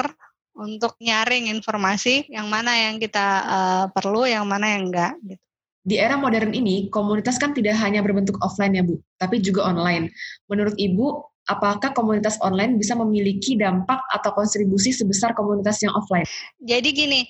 untuk 0.56 0.96
nyaring 1.04 1.52
informasi 1.52 2.32
yang 2.32 2.48
mana 2.48 2.72
yang 2.72 2.96
kita 2.96 3.28
uh, 3.44 3.86
perlu, 3.92 4.24
yang 4.24 4.48
mana 4.48 4.78
yang 4.78 4.88
enggak 4.88 5.14
gitu. 5.28 5.44
Di 5.86 6.02
era 6.02 6.18
modern 6.18 6.50
ini, 6.50 6.90
komunitas 6.90 7.38
kan 7.38 7.54
tidak 7.54 7.78
hanya 7.78 8.02
berbentuk 8.02 8.42
offline 8.42 8.74
ya 8.74 8.82
Bu, 8.82 8.98
tapi 9.22 9.38
juga 9.38 9.70
online. 9.70 10.10
Menurut 10.50 10.74
Ibu, 10.74 11.22
apakah 11.50 11.94
komunitas 11.94 12.38
online 12.42 12.78
bisa 12.78 12.98
memiliki 12.98 13.58
dampak 13.58 14.02
atau 14.14 14.34
kontribusi 14.34 14.90
sebesar 14.90 15.38
komunitas 15.38 15.82
yang 15.86 15.94
offline? 15.94 16.26
Jadi 16.62 16.90
gini, 16.94 17.22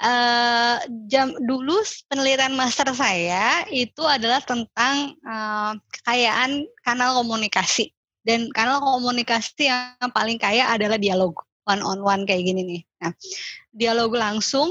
uh, 0.00 0.76
jam 1.08 1.32
dulu 1.40 1.80
penelitian 2.08 2.56
master 2.56 2.92
saya 2.92 3.64
itu 3.72 4.04
adalah 4.04 4.40
tentang 4.44 5.16
uh, 5.24 5.72
kekayaan 6.00 6.68
kanal 6.84 7.24
komunikasi 7.24 7.92
dan 8.26 8.50
kanal 8.52 8.82
komunikasi 8.82 9.70
yang 9.70 10.10
paling 10.12 10.36
kaya 10.36 10.68
adalah 10.68 10.98
dialog 11.00 11.32
one 11.66 11.82
on 11.82 12.02
one 12.02 12.22
kayak 12.28 12.44
gini 12.46 12.62
nih. 12.62 12.82
Nah, 13.02 13.12
dialog 13.72 14.12
langsung 14.14 14.68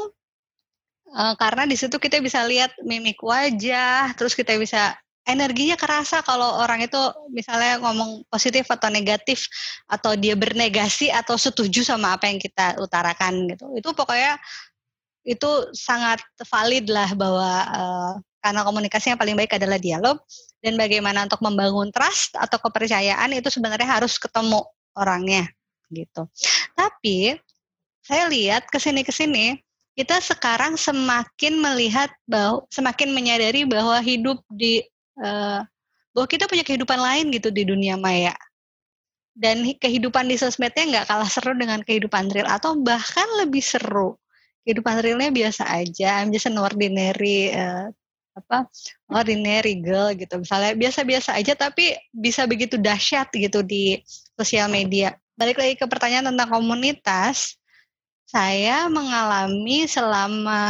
uh, 1.15 1.33
karena 1.39 1.63
di 1.65 1.75
situ 1.79 1.95
kita 1.97 2.19
bisa 2.19 2.43
lihat 2.45 2.75
mimik 2.83 3.19
wajah, 3.23 4.13
terus 4.13 4.35
kita 4.35 4.55
bisa 4.59 4.95
energinya 5.25 5.73
kerasa 5.73 6.21
kalau 6.21 6.61
orang 6.61 6.85
itu 6.85 6.97
misalnya 7.33 7.81
ngomong 7.81 8.23
positif 8.29 8.69
atau 8.69 8.93
negatif 8.93 9.49
atau 9.89 10.13
dia 10.13 10.37
bernegasi 10.37 11.09
atau 11.09 11.33
setuju 11.35 11.81
sama 11.81 12.13
apa 12.13 12.29
yang 12.29 12.37
kita 12.37 12.77
utarakan 12.77 13.49
gitu. 13.49 13.65
Itu 13.73 13.91
pokoknya 13.97 14.37
itu 15.25 15.49
sangat 15.73 16.21
valid 16.45 16.85
lah 16.93 17.09
bahwa 17.17 17.51
uh, 17.73 18.13
karena 18.45 18.61
komunikasi 18.61 19.09
yang 19.09 19.19
paling 19.19 19.33
baik 19.33 19.57
adalah 19.57 19.81
dialog 19.81 20.21
dan 20.61 20.77
bagaimana 20.77 21.25
untuk 21.25 21.41
membangun 21.41 21.89
trust 21.89 22.37
atau 22.37 22.61
kepercayaan 22.61 23.33
itu 23.33 23.49
sebenarnya 23.49 23.89
harus 23.97 24.21
ketemu 24.21 24.61
orangnya 24.93 25.49
gitu. 25.89 26.29
Tapi 26.77 27.33
saya 28.05 28.29
lihat 28.29 28.69
ke 28.69 28.77
sini 28.77 29.01
ke 29.01 29.09
sini 29.09 29.57
kita 29.97 30.21
sekarang 30.21 30.77
semakin 30.77 31.57
melihat 31.57 32.13
bahwa 32.29 32.61
semakin 32.69 33.09
menyadari 33.15 33.65
bahwa 33.65 33.97
hidup 34.03 34.37
di 34.53 34.85
uh, 35.19 35.61
bahwa 36.15 36.27
kita 36.31 36.47
punya 36.47 36.63
kehidupan 36.63 36.95
lain 36.95 37.31
gitu 37.35 37.51
di 37.51 37.67
dunia 37.67 37.99
maya. 37.99 38.35
Dan 39.35 39.67
kehidupan 39.75 40.31
di 40.31 40.39
sosmednya 40.39 40.87
nggak 40.87 41.05
kalah 41.11 41.27
seru 41.27 41.51
dengan 41.59 41.83
kehidupan 41.83 42.31
real 42.31 42.47
atau 42.47 42.79
bahkan 42.79 43.27
lebih 43.43 43.59
seru. 43.59 44.15
Kehidupan 44.63 45.03
realnya 45.03 45.29
biasa 45.29 45.67
aja 45.67 46.23
I'm 46.23 46.31
just 46.31 46.47
an 46.47 46.55
ordinary 46.57 47.51
uh, 47.51 47.91
apa 48.35 48.67
ordinary 49.11 49.79
girl 49.83 50.15
gitu. 50.15 50.39
Misalnya 50.39 50.75
biasa-biasa 50.75 51.35
aja 51.35 51.55
tapi 51.55 51.99
bisa 52.15 52.47
begitu 52.47 52.79
dahsyat 52.79 53.27
gitu 53.35 53.59
di 53.59 53.99
sosial 54.39 54.71
media. 54.71 55.15
Balik 55.35 55.59
lagi 55.59 55.75
ke 55.75 55.83
pertanyaan 55.83 56.31
tentang 56.31 56.55
komunitas 56.55 57.59
saya 58.25 58.87
mengalami 58.87 59.85
selama 59.85 60.63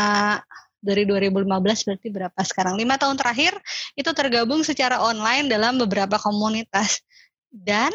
dari 0.86 1.10
2015 1.10 1.50
berarti 1.90 2.08
berapa 2.14 2.40
sekarang? 2.46 2.78
Lima 2.78 3.02
tahun 3.02 3.18
terakhir 3.18 3.58
itu 3.98 4.12
tergabung 4.14 4.62
secara 4.62 5.02
online 5.02 5.50
dalam 5.50 5.82
beberapa 5.82 6.22
komunitas 6.22 7.02
dan 7.50 7.90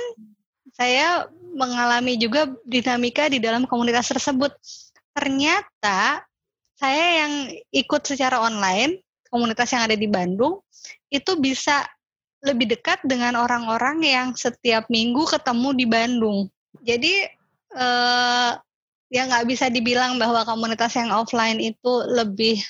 saya 0.75 1.31
mengalami 1.55 2.19
juga 2.19 2.51
dinamika 2.67 3.31
di 3.31 3.39
dalam 3.39 3.71
komunitas 3.71 4.11
tersebut. 4.11 4.51
Ternyata 5.15 6.27
saya 6.75 7.27
yang 7.27 7.33
ikut 7.71 8.03
secara 8.03 8.43
online 8.43 8.99
komunitas 9.31 9.71
yang 9.71 9.87
ada 9.87 9.95
di 9.95 10.11
Bandung 10.11 10.59
itu 11.13 11.39
bisa 11.39 11.87
lebih 12.41 12.73
dekat 12.73 13.05
dengan 13.05 13.37
orang-orang 13.37 14.01
yang 14.01 14.29
setiap 14.33 14.89
minggu 14.89 15.29
ketemu 15.29 15.69
di 15.77 15.87
Bandung. 15.87 16.39
Jadi 16.81 17.15
eh, 17.77 18.53
ya 19.11 19.23
nggak 19.27 19.47
bisa 19.51 19.69
dibilang 19.69 20.17
bahwa 20.17 20.47
komunitas 20.47 20.97
yang 20.97 21.13
offline 21.13 21.61
itu 21.61 21.93
lebih 22.09 22.63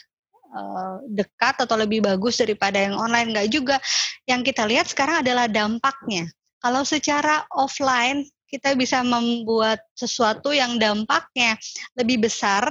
Eh, 0.51 0.97
dekat 1.15 1.63
atau 1.63 1.79
lebih 1.79 2.03
bagus 2.03 2.43
daripada 2.43 2.75
yang 2.75 2.99
online 2.99 3.31
nggak 3.31 3.49
juga. 3.55 3.79
Yang 4.27 4.51
kita 4.51 4.63
lihat 4.67 4.87
sekarang 4.91 5.23
adalah 5.23 5.47
dampaknya. 5.47 6.27
Kalau 6.59 6.83
secara 6.83 7.47
offline 7.55 8.27
kita 8.51 8.75
bisa 8.75 9.07
membuat 9.07 9.79
sesuatu 9.95 10.51
yang 10.51 10.75
dampaknya 10.75 11.55
lebih 11.95 12.27
besar 12.27 12.67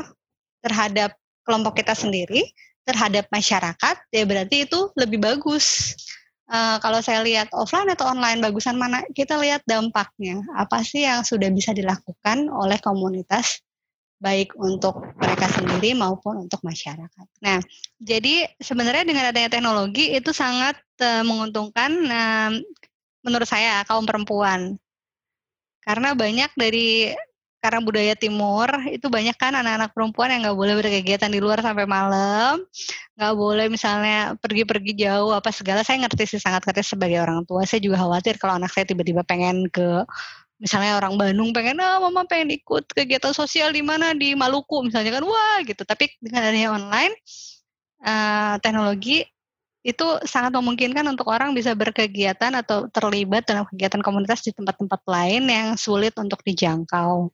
terhadap 0.59 1.15
kelompok 1.47 1.79
kita 1.79 1.95
sendiri, 1.95 2.43
terhadap 2.83 3.31
masyarakat, 3.31 3.95
ya 4.11 4.23
berarti 4.27 4.67
itu 4.67 4.91
lebih 4.99 5.23
bagus. 5.23 5.95
Uh, 6.51 6.81
kalau 6.83 6.99
saya 6.99 7.23
lihat 7.23 7.47
offline 7.55 7.87
atau 7.95 8.11
online 8.11 8.43
bagusan 8.43 8.75
mana, 8.75 9.07
kita 9.15 9.39
lihat 9.39 9.63
dampaknya. 9.63 10.43
Apa 10.59 10.83
sih 10.83 11.07
yang 11.07 11.23
sudah 11.23 11.47
bisa 11.47 11.71
dilakukan 11.71 12.51
oleh 12.51 12.75
komunitas 12.83 13.63
baik 14.19 14.51
untuk 14.59 14.99
mereka 15.15 15.47
sendiri 15.47 15.95
maupun 15.95 16.43
untuk 16.45 16.59
masyarakat. 16.61 17.25
Nah, 17.39 17.63
jadi 18.03 18.51
sebenarnya 18.59 19.07
dengan 19.07 19.31
adanya 19.31 19.47
teknologi 19.47 20.11
itu 20.11 20.35
sangat 20.35 20.75
uh, 20.99 21.23
menguntungkan 21.23 21.91
uh, 22.11 22.51
menurut 23.23 23.47
saya 23.47 23.81
kaum 23.87 24.03
perempuan. 24.03 24.75
Karena 25.79 26.13
banyak 26.13 26.51
dari 26.59 27.15
karena 27.59 27.83
budaya 27.83 28.15
timur 28.15 28.71
itu 28.87 29.11
banyak 29.11 29.35
kan 29.35 29.51
anak-anak 29.51 29.91
perempuan 29.91 30.31
yang 30.31 30.47
nggak 30.47 30.59
boleh 30.59 30.75
berkegiatan 30.79 31.27
di 31.27 31.39
luar 31.43 31.59
sampai 31.59 31.83
malam, 31.83 32.63
nggak 33.19 33.35
boleh 33.35 33.67
misalnya 33.67 34.35
pergi-pergi 34.39 34.95
jauh 34.95 35.35
apa 35.35 35.51
segala. 35.51 35.83
Saya 35.83 36.07
ngerti 36.07 36.35
sih 36.35 36.39
sangat 36.39 36.63
ngerti 36.63 36.95
sebagai 36.95 37.19
orang 37.19 37.43
tua. 37.43 37.67
Saya 37.67 37.83
juga 37.83 37.99
khawatir 37.99 38.39
kalau 38.39 38.55
anak 38.59 38.71
saya 38.71 38.87
tiba-tiba 38.87 39.27
pengen 39.27 39.67
ke 39.67 40.07
misalnya 40.59 40.99
orang 40.99 41.15
Bandung 41.15 41.55
pengen 41.55 41.79
ah 41.79 42.03
mama 42.03 42.27
pengen 42.27 42.51
ikut 42.59 42.91
kegiatan 42.91 43.31
sosial 43.31 43.71
di 43.71 43.79
mana 43.79 44.11
di 44.11 44.35
Maluku 44.35 44.83
misalnya 44.83 45.17
kan 45.17 45.23
wah 45.23 45.57
gitu 45.63 45.87
tapi 45.87 46.11
dengan 46.19 46.43
adanya 46.43 46.69
online 46.75 47.15
uh, 48.03 48.59
teknologi 48.59 49.23
itu 49.79 50.07
sangat 50.27 50.51
memungkinkan 50.51 51.07
untuk 51.07 51.31
orang 51.31 51.55
bisa 51.55 51.71
berkegiatan 51.71 52.51
atau 52.51 52.91
terlibat 52.91 53.47
dalam 53.47 53.63
kegiatan 53.71 54.03
komunitas 54.03 54.43
di 54.43 54.51
tempat-tempat 54.51 55.01
lain 55.07 55.47
yang 55.47 55.67
sulit 55.79 56.11
untuk 56.19 56.43
dijangkau. 56.43 57.31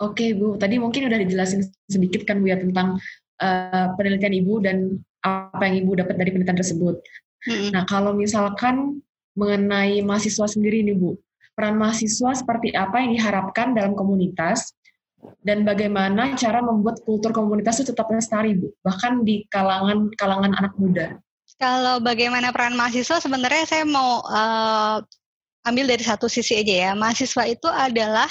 Oke 0.00 0.32
Bu, 0.32 0.56
tadi 0.56 0.80
mungkin 0.80 1.12
udah 1.12 1.20
dijelasin 1.20 1.68
sedikit 1.86 2.24
kan 2.24 2.40
Bu 2.40 2.48
ya 2.48 2.56
tentang 2.56 2.96
uh, 3.44 3.86
penelitian 3.94 4.34
Ibu 4.40 4.54
dan 4.64 4.76
apa 5.20 5.62
yang 5.68 5.84
Ibu 5.86 6.00
dapat 6.00 6.16
dari 6.16 6.32
penelitian 6.32 6.58
tersebut. 6.58 6.96
Mm-hmm. 7.44 7.70
Nah 7.76 7.84
kalau 7.84 8.16
misalkan 8.16 9.04
mengenai 9.36 10.00
mahasiswa 10.00 10.48
sendiri 10.48 10.80
nih 10.82 10.96
Bu, 10.96 11.20
peran 11.62 11.78
mahasiswa 11.78 12.34
seperti 12.34 12.74
apa 12.74 12.98
yang 12.98 13.14
diharapkan 13.14 13.70
dalam 13.70 13.94
komunitas 13.94 14.74
dan 15.46 15.62
bagaimana 15.62 16.34
cara 16.34 16.58
membuat 16.58 16.98
kultur 17.06 17.30
komunitas 17.30 17.78
itu 17.78 17.94
tetap 17.94 18.10
lestari 18.10 18.58
Bu, 18.58 18.74
bahkan 18.82 19.22
di 19.22 19.46
kalangan 19.46 20.10
kalangan 20.18 20.58
anak 20.58 20.74
muda. 20.74 21.22
Kalau 21.62 22.02
bagaimana 22.02 22.50
peran 22.50 22.74
mahasiswa 22.74 23.22
sebenarnya 23.22 23.62
saya 23.62 23.86
mau 23.86 24.26
uh, 24.26 24.98
ambil 25.62 25.86
dari 25.86 26.02
satu 26.02 26.26
sisi 26.26 26.58
aja 26.58 26.90
ya. 26.90 26.92
Mahasiswa 26.98 27.46
itu 27.46 27.70
adalah 27.70 28.26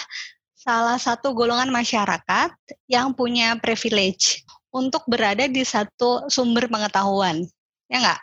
salah 0.51 0.99
satu 0.99 1.31
golongan 1.31 1.71
masyarakat 1.71 2.51
yang 2.91 3.15
punya 3.15 3.55
privilege 3.63 4.43
untuk 4.75 5.07
berada 5.07 5.47
di 5.47 5.63
satu 5.63 6.27
sumber 6.27 6.67
pengetahuan. 6.67 7.47
Ya 7.87 8.03
enggak? 8.03 8.19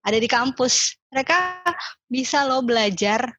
Ada 0.00 0.16
di 0.16 0.28
kampus. 0.32 0.96
Mereka 1.12 1.60
bisa 2.08 2.48
loh 2.48 2.64
belajar 2.64 3.36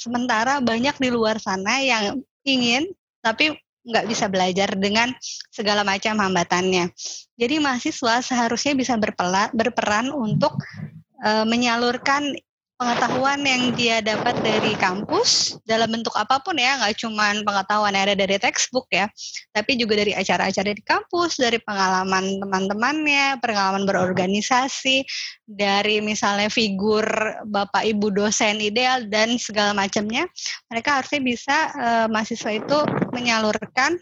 sementara 0.00 0.64
banyak 0.64 0.96
di 0.96 1.12
luar 1.12 1.36
sana 1.36 1.84
yang 1.84 2.24
ingin 2.48 2.88
tapi 3.20 3.52
nggak 3.84 4.08
bisa 4.08 4.28
belajar 4.32 4.72
dengan 4.76 5.12
segala 5.52 5.84
macam 5.84 6.16
hambatannya. 6.16 6.92
Jadi 7.36 7.54
mahasiswa 7.60 8.24
seharusnya 8.24 8.72
bisa 8.76 8.96
berperan 9.52 10.12
untuk 10.12 10.56
uh, 11.24 11.44
menyalurkan 11.48 12.32
pengetahuan 12.80 13.44
yang 13.44 13.76
dia 13.76 14.00
dapat 14.00 14.40
dari 14.40 14.72
kampus 14.72 15.60
dalam 15.68 15.92
bentuk 15.92 16.16
apa 16.16 16.40
pun 16.40 16.56
ya, 16.56 16.80
nggak 16.80 16.96
cuma 16.96 17.36
pengetahuan 17.44 17.92
yang 17.92 18.08
ada 18.08 18.16
dari 18.16 18.40
textbook 18.40 18.88
ya, 18.88 19.04
tapi 19.52 19.76
juga 19.76 20.00
dari 20.00 20.16
acara-acara 20.16 20.72
di 20.72 20.80
kampus, 20.80 21.36
dari 21.36 21.60
pengalaman 21.60 22.40
teman-temannya, 22.40 23.36
pengalaman 23.44 23.84
berorganisasi, 23.84 25.04
dari 25.44 26.00
misalnya 26.00 26.48
figur 26.48 27.04
bapak 27.44 27.84
ibu 27.84 28.08
dosen 28.08 28.64
ideal 28.64 29.04
dan 29.12 29.36
segala 29.36 29.76
macamnya, 29.76 30.24
mereka 30.72 31.04
harusnya 31.04 31.20
bisa 31.20 31.56
uh, 31.76 32.06
mahasiswa 32.08 32.48
itu 32.56 32.78
menyalurkan 33.12 34.00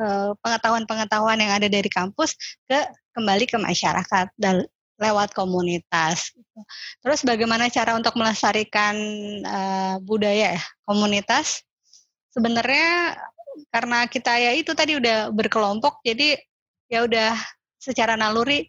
eh, 0.00 0.30
pengetahuan-pengetahuan 0.40 1.36
yang 1.36 1.52
ada 1.52 1.68
dari 1.68 1.90
kampus 1.92 2.32
ke 2.64 2.80
kembali 3.12 3.44
ke 3.44 3.60
masyarakat 3.60 4.32
lewat 4.96 5.36
komunitas. 5.36 6.32
Terus 7.04 7.20
bagaimana 7.22 7.68
cara 7.68 7.96
untuk 7.96 8.16
melestarikan 8.16 8.96
uh, 9.44 9.94
budaya 10.00 10.56
ya, 10.56 10.62
komunitas? 10.88 11.64
Sebenarnya 12.32 13.16
karena 13.72 14.04
kita 14.08 14.36
ya 14.36 14.52
itu 14.56 14.72
tadi 14.72 14.96
udah 14.96 15.32
berkelompok, 15.32 16.00
jadi 16.04 16.36
ya 16.88 17.04
udah 17.04 17.32
secara 17.80 18.16
naluri 18.16 18.68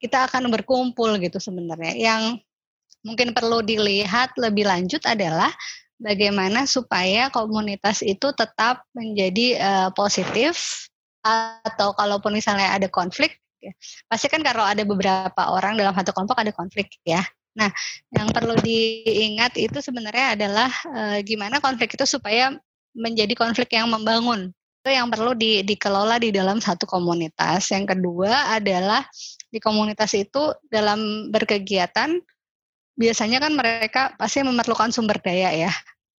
kita 0.00 0.28
akan 0.28 0.52
berkumpul 0.52 1.16
gitu 1.20 1.40
sebenarnya. 1.40 1.96
Yang 1.96 2.44
mungkin 3.04 3.36
perlu 3.36 3.60
dilihat 3.60 4.36
lebih 4.40 4.68
lanjut 4.68 5.04
adalah 5.04 5.52
bagaimana 6.00 6.64
supaya 6.64 7.28
komunitas 7.28 8.00
itu 8.00 8.32
tetap 8.32 8.84
menjadi 8.96 9.46
uh, 9.60 9.88
positif 9.92 10.88
atau 11.24 11.96
kalaupun 11.96 12.36
misalnya 12.36 12.76
ada 12.76 12.88
konflik 12.88 13.40
ya. 13.70 13.72
Pasti 14.08 14.28
kan 14.28 14.44
kalau 14.44 14.64
ada 14.64 14.84
beberapa 14.84 15.52
orang 15.52 15.80
dalam 15.80 15.96
satu 15.96 16.12
kelompok 16.12 16.36
ada 16.36 16.52
konflik 16.52 17.00
ya. 17.06 17.24
Nah, 17.54 17.70
yang 18.10 18.34
perlu 18.34 18.58
diingat 18.58 19.54
itu 19.56 19.78
sebenarnya 19.78 20.34
adalah 20.34 20.70
e, 20.90 21.22
gimana 21.22 21.62
konflik 21.62 21.94
itu 21.94 22.02
supaya 22.02 22.50
menjadi 22.94 23.34
konflik 23.38 23.70
yang 23.74 23.86
membangun. 23.86 24.50
Itu 24.82 24.90
yang 24.90 25.08
perlu 25.08 25.32
di, 25.38 25.62
dikelola 25.62 26.18
di 26.18 26.34
dalam 26.34 26.58
satu 26.58 26.84
komunitas. 26.84 27.70
Yang 27.70 27.94
kedua 27.94 28.58
adalah 28.58 29.06
di 29.48 29.62
komunitas 29.62 30.12
itu 30.18 30.50
dalam 30.66 31.30
berkegiatan 31.30 32.18
biasanya 32.94 33.42
kan 33.42 33.52
mereka 33.54 34.02
pasti 34.18 34.42
memerlukan 34.42 34.90
sumber 34.90 35.18
daya 35.22 35.50
ya. 35.54 35.72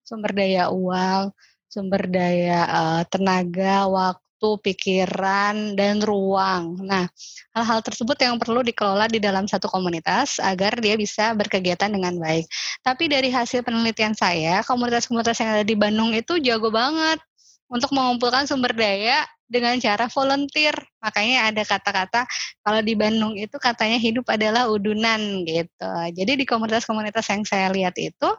Sumber 0.07 0.31
daya 0.31 0.69
uang, 0.71 1.33
sumber 1.67 2.07
daya 2.07 2.61
uh, 2.67 3.01
tenaga, 3.09 3.89
waktu 3.89 4.24
waktu, 4.45 4.61
pikiran, 4.61 5.73
dan 5.73 5.97
ruang. 6.05 6.77
Nah, 6.85 7.09
hal-hal 7.57 7.81
tersebut 7.81 8.13
yang 8.21 8.37
perlu 8.37 8.61
dikelola 8.61 9.09
di 9.09 9.17
dalam 9.17 9.49
satu 9.49 9.65
komunitas 9.65 10.37
agar 10.37 10.77
dia 10.77 10.93
bisa 10.93 11.33
berkegiatan 11.33 11.89
dengan 11.89 12.13
baik. 12.21 12.45
Tapi 12.85 13.09
dari 13.09 13.33
hasil 13.33 13.65
penelitian 13.65 14.13
saya, 14.13 14.61
komunitas-komunitas 14.61 15.37
yang 15.41 15.49
ada 15.57 15.65
di 15.65 15.73
Bandung 15.73 16.13
itu 16.13 16.37
jago 16.41 16.69
banget 16.69 17.17
untuk 17.65 17.89
mengumpulkan 17.97 18.45
sumber 18.45 18.77
daya 18.77 19.25
dengan 19.49 19.77
cara 19.81 20.05
volunteer. 20.09 20.77
Makanya 21.01 21.49
ada 21.49 21.63
kata-kata 21.65 22.21
kalau 22.61 22.81
di 22.85 22.93
Bandung 22.93 23.33
itu 23.33 23.57
katanya 23.57 23.97
hidup 23.97 24.29
adalah 24.29 24.69
udunan 24.69 25.41
gitu. 25.45 25.91
Jadi 26.13 26.31
di 26.37 26.45
komunitas-komunitas 26.45 27.25
yang 27.33 27.41
saya 27.45 27.73
lihat 27.73 27.97
itu 27.97 28.29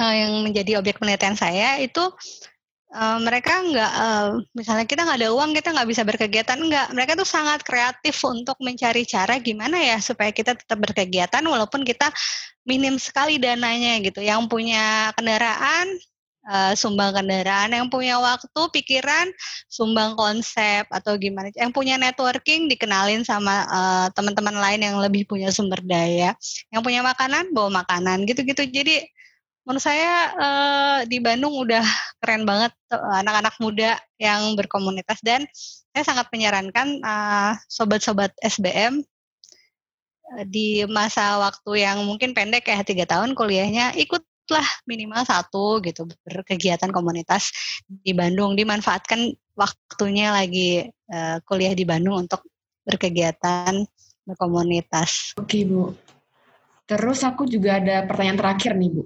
eh, 0.00 0.14
yang 0.24 0.44
menjadi 0.44 0.80
objek 0.80 1.00
penelitian 1.00 1.36
saya 1.36 1.80
itu 1.80 2.04
Uh, 2.88 3.20
mereka 3.20 3.52
nggak, 3.68 3.92
uh, 4.00 4.40
misalnya 4.56 4.88
kita 4.88 5.04
nggak 5.04 5.20
ada 5.20 5.28
uang, 5.36 5.52
kita 5.52 5.76
nggak 5.76 5.88
bisa 5.92 6.02
berkegiatan, 6.08 6.56
nggak. 6.56 6.96
Mereka 6.96 7.20
tuh 7.20 7.28
sangat 7.28 7.60
kreatif 7.60 8.16
untuk 8.24 8.56
mencari 8.64 9.04
cara 9.04 9.36
gimana 9.36 9.76
ya 9.76 10.00
supaya 10.00 10.32
kita 10.32 10.56
tetap 10.56 10.80
berkegiatan 10.80 11.44
walaupun 11.44 11.84
kita 11.84 12.08
minim 12.64 12.96
sekali 12.96 13.36
dananya 13.36 14.00
gitu. 14.00 14.24
Yang 14.24 14.48
punya 14.48 15.12
kendaraan, 15.12 16.00
uh, 16.48 16.72
sumbang 16.72 17.12
kendaraan, 17.12 17.76
yang 17.76 17.92
punya 17.92 18.16
waktu, 18.24 18.60
pikiran, 18.72 19.28
sumbang 19.68 20.16
konsep 20.16 20.88
atau 20.88 21.12
gimana. 21.20 21.52
Yang 21.52 21.76
punya 21.76 22.00
networking 22.00 22.72
dikenalin 22.72 23.20
sama 23.20 23.68
uh, 23.68 24.06
teman-teman 24.16 24.56
lain 24.56 24.80
yang 24.80 24.96
lebih 24.96 25.28
punya 25.28 25.52
sumber 25.52 25.84
daya. 25.84 26.32
Yang 26.72 26.82
punya 26.88 27.04
makanan, 27.04 27.52
bawa 27.52 27.84
makanan 27.84 28.24
gitu-gitu. 28.24 28.64
Jadi 28.64 29.04
menurut 29.68 29.84
saya 29.84 30.32
uh, 30.32 30.98
di 31.04 31.20
Bandung 31.20 31.52
udah 31.52 31.84
keren 32.24 32.48
banget 32.48 32.72
anak-anak 32.88 33.52
muda 33.60 34.00
yang 34.16 34.56
berkomunitas 34.56 35.20
dan 35.20 35.44
saya 35.92 36.08
sangat 36.08 36.32
menyarankan 36.32 37.04
uh, 37.04 37.52
sobat-sobat 37.68 38.32
SBM 38.40 39.04
uh, 40.32 40.44
di 40.48 40.88
masa 40.88 41.36
waktu 41.36 41.84
yang 41.84 42.00
mungkin 42.08 42.32
pendek 42.32 42.64
ya 42.64 42.80
tiga 42.80 43.04
tahun 43.04 43.36
kuliahnya 43.36 43.92
ikutlah 44.00 44.64
minimal 44.88 45.20
satu 45.28 45.84
gitu 45.84 46.08
berkegiatan 46.24 46.88
komunitas 46.88 47.52
di 47.84 48.16
Bandung 48.16 48.56
dimanfaatkan 48.56 49.36
waktunya 49.52 50.32
lagi 50.32 50.88
uh, 51.12 51.44
kuliah 51.44 51.76
di 51.76 51.84
Bandung 51.84 52.24
untuk 52.24 52.40
berkegiatan 52.88 53.84
berkomunitas. 54.24 55.36
Oke 55.36 55.68
Bu. 55.68 55.92
Terus 56.88 57.20
aku 57.20 57.44
juga 57.44 57.76
ada 57.76 58.08
pertanyaan 58.08 58.40
terakhir 58.40 58.72
nih 58.72 58.96
Bu 58.96 59.04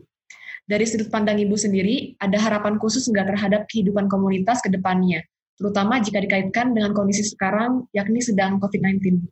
dari 0.66 0.86
sudut 0.86 1.10
pandang 1.10 1.42
Ibu 1.42 1.58
sendiri, 1.58 2.14
ada 2.22 2.38
harapan 2.38 2.78
khusus 2.78 3.06
nggak 3.10 3.34
terhadap 3.34 3.62
kehidupan 3.66 4.06
komunitas 4.06 4.62
ke 4.62 4.70
depannya, 4.70 5.22
terutama 5.58 5.98
jika 5.98 6.22
dikaitkan 6.22 6.72
dengan 6.72 6.94
kondisi 6.94 7.26
sekarang, 7.26 7.86
yakni 7.90 8.22
sedang 8.22 8.62
COVID-19? 8.62 9.26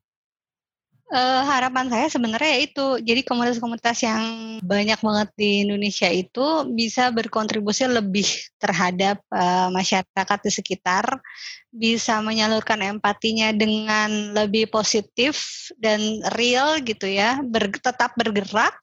Uh, 1.10 1.42
harapan 1.42 1.90
saya 1.90 2.06
sebenarnya 2.06 2.70
itu, 2.70 3.02
jadi 3.02 3.26
komunitas-komunitas 3.26 3.98
yang 4.06 4.22
banyak 4.62 4.94
banget 5.02 5.28
di 5.34 5.66
Indonesia 5.66 6.06
itu 6.06 6.70
bisa 6.70 7.10
berkontribusi 7.10 7.82
lebih 7.90 8.30
terhadap 8.62 9.18
uh, 9.34 9.74
masyarakat 9.74 10.38
di 10.46 10.50
sekitar, 10.54 11.18
bisa 11.74 12.22
menyalurkan 12.22 12.78
empatinya 12.86 13.50
dengan 13.50 14.38
lebih 14.38 14.70
positif 14.70 15.66
dan 15.82 15.98
real 16.38 16.78
gitu 16.78 17.10
ya, 17.10 17.42
ber, 17.42 17.74
tetap 17.74 18.14
bergerak, 18.14 18.78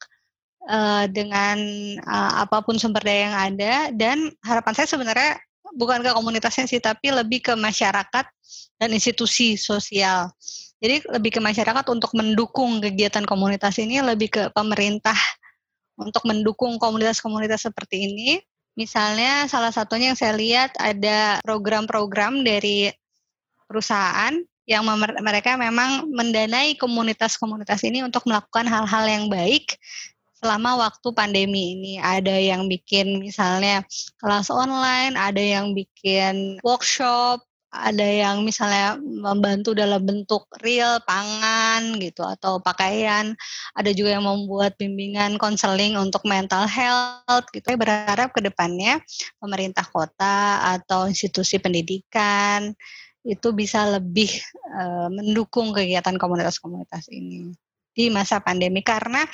uh, 0.68 1.06
dengan 1.10 1.58
uh, 2.04 2.44
apa 2.46 2.62
pun 2.62 2.76
sumber 2.78 3.02
daya 3.02 3.32
yang 3.32 3.38
ada 3.38 3.74
dan 3.96 4.18
harapan 4.44 4.74
saya 4.76 4.88
sebenarnya 4.92 5.40
bukan 5.76 6.04
ke 6.04 6.12
komunitasnya 6.12 6.68
sih 6.68 6.80
tapi 6.84 7.12
lebih 7.12 7.44
ke 7.44 7.54
masyarakat 7.56 8.26
dan 8.78 8.90
institusi 8.94 9.58
sosial. 9.58 10.30
Jadi 10.78 11.10
lebih 11.10 11.34
ke 11.34 11.42
masyarakat 11.42 11.86
untuk 11.90 12.14
mendukung 12.14 12.78
kegiatan 12.78 13.26
komunitas 13.26 13.82
ini 13.82 13.98
lebih 13.98 14.30
ke 14.30 14.44
pemerintah 14.54 15.18
untuk 15.98 16.22
mendukung 16.30 16.78
komunitas-komunitas 16.78 17.66
seperti 17.66 18.06
ini. 18.06 18.30
Misalnya 18.78 19.50
salah 19.50 19.74
satunya 19.74 20.14
yang 20.14 20.20
saya 20.20 20.38
lihat 20.38 20.78
ada 20.78 21.42
program-program 21.42 22.46
dari 22.46 22.94
perusahaan 23.66 24.38
yang 24.70 24.86
mereka 25.24 25.58
memang 25.58 26.06
mendanai 26.14 26.78
komunitas-komunitas 26.78 27.82
ini 27.88 28.06
untuk 28.06 28.30
melakukan 28.30 28.70
hal-hal 28.70 29.04
yang 29.10 29.26
baik 29.34 29.82
selama 30.38 30.78
waktu 30.78 31.08
pandemi 31.14 31.78
ini. 31.78 31.94
Ada 31.98 32.38
yang 32.38 32.70
bikin 32.70 33.22
misalnya 33.22 33.84
kelas 34.22 34.54
online, 34.54 35.18
ada 35.18 35.42
yang 35.42 35.74
bikin 35.74 36.62
workshop, 36.62 37.42
ada 37.68 38.06
yang 38.06 38.48
misalnya 38.48 38.96
membantu 39.02 39.76
dalam 39.76 40.00
bentuk 40.02 40.48
real 40.64 41.04
pangan 41.04 42.00
gitu 42.00 42.24
atau 42.24 42.64
pakaian. 42.64 43.36
Ada 43.76 43.92
juga 43.92 44.18
yang 44.18 44.26
membuat 44.26 44.80
bimbingan 44.80 45.36
konseling 45.36 46.00
untuk 46.00 46.24
mental 46.24 46.66
health 46.66 47.46
gitu. 47.52 47.68
Saya 47.68 47.80
berharap 47.80 48.32
ke 48.32 48.40
depannya 48.40 49.04
pemerintah 49.38 49.84
kota 49.84 50.64
atau 50.80 51.12
institusi 51.12 51.60
pendidikan 51.60 52.72
itu 53.28 53.52
bisa 53.52 53.84
lebih 54.00 54.32
uh, 54.72 55.12
mendukung 55.12 55.76
kegiatan 55.76 56.16
komunitas-komunitas 56.16 57.12
ini 57.12 57.52
di 57.92 58.08
masa 58.08 58.40
pandemi. 58.40 58.80
Karena 58.80 59.28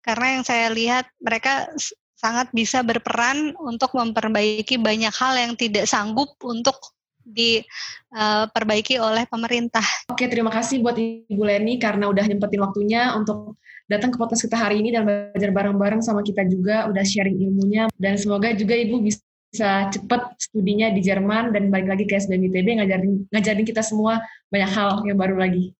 karena 0.00 0.38
yang 0.38 0.44
saya 0.44 0.72
lihat 0.72 1.08
mereka 1.20 1.68
sangat 2.16 2.52
bisa 2.52 2.84
berperan 2.84 3.56
untuk 3.56 3.96
memperbaiki 3.96 4.76
banyak 4.76 5.12
hal 5.12 5.32
yang 5.40 5.52
tidak 5.56 5.88
sanggup 5.88 6.36
untuk 6.44 6.76
diperbaiki 7.24 9.00
uh, 9.00 9.06
oleh 9.08 9.24
pemerintah. 9.28 9.84
Oke, 10.12 10.28
terima 10.28 10.52
kasih 10.52 10.84
buat 10.84 10.96
Ibu 10.96 11.42
Leni 11.44 11.80
karena 11.80 12.08
udah 12.08 12.24
nyempetin 12.24 12.60
waktunya 12.60 13.12
untuk 13.16 13.56
datang 13.88 14.12
ke 14.12 14.16
podcast 14.20 14.44
kita 14.44 14.56
hari 14.56 14.84
ini 14.84 14.92
dan 14.92 15.08
belajar 15.08 15.50
bareng-bareng 15.52 16.00
sama 16.04 16.20
kita 16.20 16.44
juga, 16.48 16.88
udah 16.88 17.04
sharing 17.04 17.40
ilmunya 17.40 17.88
dan 17.96 18.20
semoga 18.20 18.52
juga 18.52 18.76
Ibu 18.76 19.00
bisa 19.00 19.24
bisa 19.50 19.90
cepet 19.90 20.22
studinya 20.38 20.94
di 20.94 21.02
Jerman 21.02 21.50
dan 21.50 21.74
balik 21.74 21.90
lagi 21.90 22.04
ke 22.06 22.22
SBM 22.22 22.54
ITB 22.54 22.68
ngajarin 22.78 23.12
ngajarin 23.34 23.66
kita 23.66 23.82
semua 23.82 24.22
banyak 24.46 24.70
hal 24.70 25.02
yang 25.02 25.18
baru 25.18 25.34
lagi. 25.42 25.74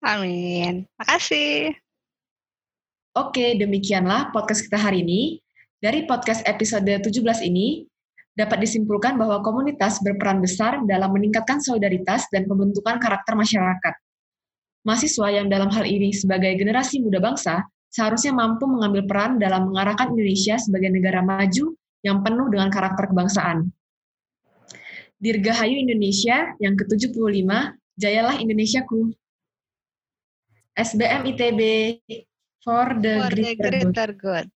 Amin. 0.00 0.88
Makasih. 0.96 1.83
Oke, 3.14 3.54
demikianlah 3.54 4.34
podcast 4.34 4.66
kita 4.66 4.74
hari 4.74 5.06
ini. 5.06 5.38
Dari 5.78 6.02
podcast 6.02 6.42
episode 6.50 6.82
17 6.98 7.46
ini, 7.46 7.86
dapat 8.34 8.66
disimpulkan 8.66 9.14
bahwa 9.14 9.38
komunitas 9.38 10.02
berperan 10.02 10.42
besar 10.42 10.82
dalam 10.82 11.14
meningkatkan 11.14 11.62
solidaritas 11.62 12.26
dan 12.34 12.50
pembentukan 12.50 12.98
karakter 12.98 13.38
masyarakat. 13.38 13.94
Mahasiswa 14.82 15.30
yang 15.30 15.46
dalam 15.46 15.70
hal 15.70 15.86
ini 15.86 16.10
sebagai 16.10 16.58
generasi 16.58 17.06
muda 17.06 17.22
bangsa 17.22 17.62
seharusnya 17.86 18.34
mampu 18.34 18.66
mengambil 18.66 19.06
peran 19.06 19.38
dalam 19.38 19.70
mengarahkan 19.70 20.10
Indonesia 20.10 20.58
sebagai 20.58 20.90
negara 20.90 21.22
maju 21.22 21.70
yang 22.02 22.18
penuh 22.18 22.50
dengan 22.50 22.66
karakter 22.74 23.14
kebangsaan. 23.14 23.70
Dirgahayu 25.22 25.86
Indonesia 25.86 26.50
yang 26.58 26.74
ke-75, 26.74 27.46
jayalah 27.94 28.42
Indonesiaku. 28.42 29.14
SBM 30.74 31.30
ITB 31.30 31.60
for 32.64 32.86
the, 33.00 33.28
for 33.30 33.30
greater, 33.30 33.36
the 33.36 33.54
greater 33.56 33.84
good. 33.84 34.12
good. 34.12 34.50